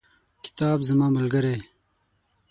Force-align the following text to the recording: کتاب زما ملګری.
کتاب 0.45 0.79
زما 0.89 1.07
ملګری. 1.17 1.57